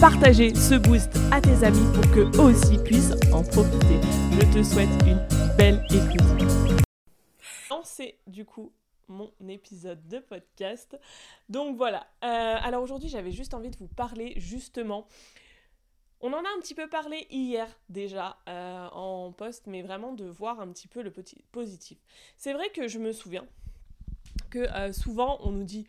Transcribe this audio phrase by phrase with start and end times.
[0.00, 4.00] partager ce boost à tes amis pour qu'eux aussi puissent en profiter.
[4.32, 5.20] Je te souhaite une
[5.56, 6.22] belle écoute.
[7.82, 8.72] C'est du coup
[9.08, 10.96] mon épisode de podcast.
[11.48, 12.06] Donc voilà.
[12.22, 15.08] Euh, alors aujourd'hui, j'avais juste envie de vous parler justement.
[16.20, 20.26] On en a un petit peu parlé hier déjà euh, en post, mais vraiment de
[20.26, 21.98] voir un petit peu le petit positif.
[22.36, 23.46] C'est vrai que je me souviens
[24.50, 25.86] que euh, souvent on nous dit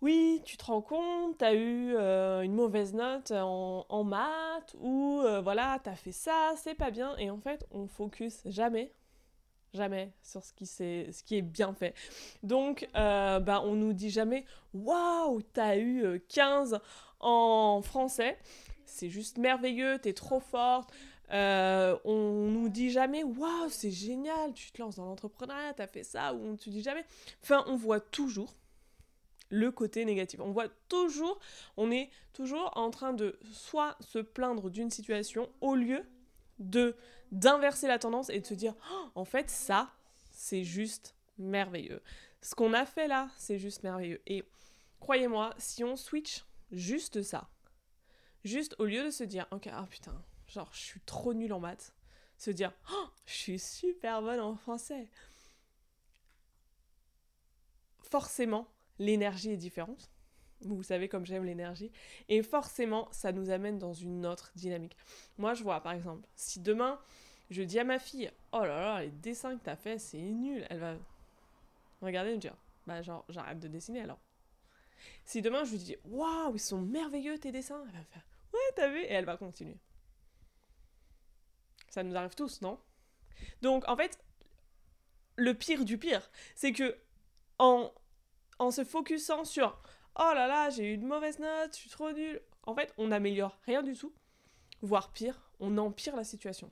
[0.00, 5.40] oui, tu te rends compte, t'as eu euh, une mauvaise note en, maths, ou euh,
[5.40, 7.16] voilà, t'as fait ça, c'est pas bien.
[7.16, 8.92] Et en fait, on focus jamais,
[9.74, 11.94] jamais sur ce qui, ce qui est bien fait.
[12.44, 16.80] Donc, euh, bah, on nous dit jamais, waouh, t'as eu 15
[17.18, 18.38] en français,
[18.84, 20.92] c'est juste merveilleux, t'es trop forte.
[21.30, 26.32] on nous dit jamais waouh c'est génial tu te lances dans l'entrepreneuriat t'as fait ça
[26.32, 27.04] ou on te dit jamais
[27.42, 28.54] enfin on voit toujours
[29.50, 30.40] le côté négatif.
[30.40, 31.38] On voit toujours,
[31.76, 36.02] on est toujours en train de soit se plaindre d'une situation au lieu
[36.58, 36.96] de
[37.30, 39.92] d'inverser la tendance et de se dire oh, en fait ça
[40.30, 42.02] c'est juste merveilleux.
[42.40, 44.44] Ce qu'on a fait là, c'est juste merveilleux et
[45.00, 47.48] croyez-moi, si on switch juste ça,
[48.44, 51.60] juste au lieu de se dire OK, ah putain, genre je suis trop nul en
[51.60, 51.94] maths,
[52.38, 55.10] se dire oh, je suis super bonne en français.
[58.02, 58.66] Forcément,
[58.98, 60.10] l'énergie est différente.
[60.60, 61.92] Vous savez comme j'aime l'énergie.
[62.28, 64.96] Et forcément, ça nous amène dans une autre dynamique.
[65.36, 66.98] Moi, je vois, par exemple, si demain,
[67.50, 70.66] je dis à ma fille, oh là là, les dessins que t'as fait, c'est nul.
[70.68, 70.96] Elle va
[72.02, 74.18] regarder et me dire, bah genre, j'arrête de dessiner alors.
[75.24, 78.60] Si demain, je lui dis, waouh, ils sont merveilleux tes dessins, elle va faire, ouais,
[78.74, 79.78] t'as vu Et elle va continuer.
[81.88, 82.78] Ça nous arrive tous, non?
[83.62, 84.18] Donc, en fait,
[85.36, 86.98] le pire du pire, c'est que
[87.58, 87.92] en
[88.58, 89.80] en se focusant sur
[90.16, 92.40] oh là là, j'ai eu une mauvaise note, je suis trop nul.
[92.64, 94.12] En fait, on n'améliore rien du tout,
[94.82, 96.70] voire pire, on empire la situation.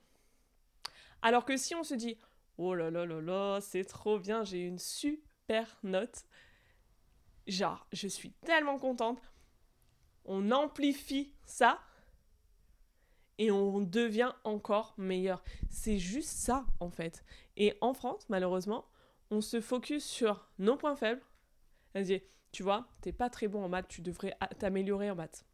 [1.23, 2.19] Alors que si on se dit
[2.59, 6.25] oh là là là là, c'est trop bien, j'ai une super note,
[7.47, 9.21] genre, je suis tellement contente,
[10.25, 11.81] on amplifie ça
[13.39, 15.43] et on devient encore meilleur.
[15.71, 17.25] C'est juste ça en fait.
[17.57, 18.87] Et en France, malheureusement,
[19.31, 21.23] on se focus sur nos points faibles,
[21.97, 22.21] elle dit,
[22.53, 25.47] tu vois, t'es pas très bon en maths, tu devrais t'améliorer en maths.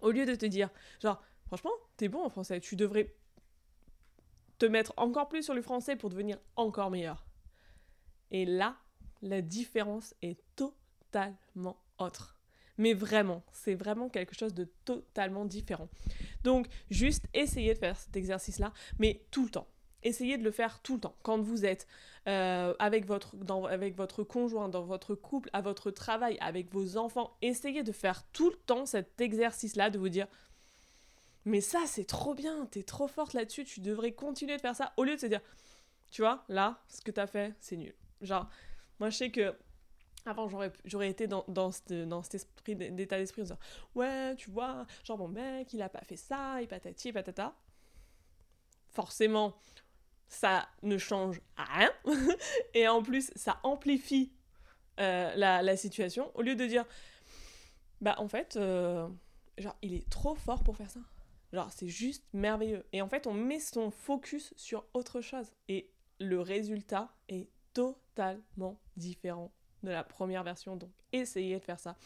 [0.00, 0.68] Au lieu de te dire,
[1.00, 3.14] genre, franchement, t'es bon en français, tu devrais
[4.58, 7.24] te mettre encore plus sur le français pour devenir encore meilleur.
[8.32, 8.76] Et là,
[9.22, 12.36] la différence est totalement autre.
[12.78, 15.88] Mais vraiment, c'est vraiment quelque chose de totalement différent.
[16.42, 19.68] Donc, juste essayez de faire cet exercice-là, mais tout le temps
[20.06, 21.16] essayez de le faire tout le temps.
[21.22, 21.86] Quand vous êtes
[22.28, 23.34] euh, avec, votre,
[23.68, 28.24] avec votre conjoint, dans votre couple, à votre travail, avec vos enfants, essayez de faire
[28.32, 30.26] tout le temps cet exercice-là, de vous dire
[31.44, 34.92] mais ça c'est trop bien, t'es trop forte là-dessus, tu devrais continuer de faire ça,
[34.96, 35.40] au lieu de se dire
[36.10, 37.94] tu vois, là, ce que t'as fait, c'est nul.
[38.22, 38.48] Genre,
[38.98, 39.54] moi je sais que
[40.24, 43.58] avant, j'aurais, été dans, dans, dans cet esprit d'état d'esprit en disant
[43.94, 47.54] Ouais, tu vois, genre mon mec, il a pas fait ça, et patati, et patata.
[48.88, 49.54] Forcément,
[50.28, 51.90] ça ne change rien.
[52.74, 54.32] et en plus, ça amplifie
[55.00, 56.30] euh, la, situation.
[56.34, 56.84] Au lieu de dire,
[58.00, 59.08] bah en fait, euh,
[59.58, 61.00] genre, il est trop fort pour faire ça.
[61.52, 62.84] Genre, c'est juste merveilleux.
[62.92, 65.52] Et en fait, on met son focus sur autre chose.
[65.68, 70.76] Et le résultat est totalement différent de la première version.
[70.76, 71.96] Donc, essayez de faire ça.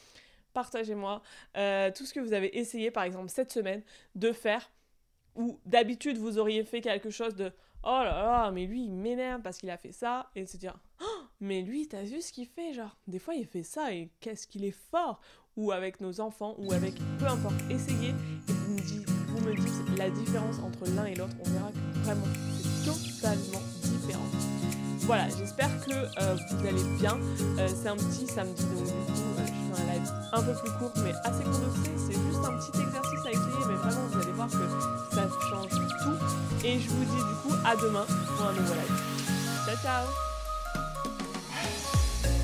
[0.53, 1.23] Partagez-moi
[1.57, 3.83] euh, tout ce que vous avez essayé, par exemple, cette semaine,
[4.15, 4.71] de faire.
[5.37, 7.53] Ou d'habitude, vous auriez fait quelque chose de
[7.83, 10.79] oh là là, mais lui il m'énerve parce qu'il a fait ça, et se dire,
[11.01, 14.11] oh, mais lui t'as vu ce qu'il fait, genre, des fois il fait ça et
[14.21, 15.21] qu'est-ce qu'il est fort,
[15.57, 19.55] ou avec nos enfants, ou avec peu importe, essayez et vous me dites, vous me
[19.55, 22.27] dites la différence entre l'un et l'autre, on verra que vraiment
[22.85, 24.27] c'est totalement différent.
[25.01, 27.19] Voilà, j'espère que euh, vous allez bien.
[27.59, 30.55] Euh, c'est un petit samedi, donc du coup, euh, je fais un live un peu
[30.55, 31.91] plus court, mais assez condensé.
[31.97, 34.07] C'est juste un petit exercice à essayer, mais vraiment,
[36.71, 39.03] Et je vous dis du coup à demain pour un nouveau live.
[39.67, 40.30] Ciao ciao